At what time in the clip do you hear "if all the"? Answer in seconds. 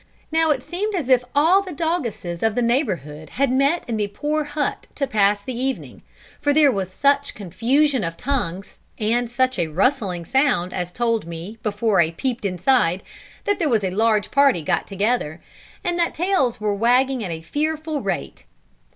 1.09-1.71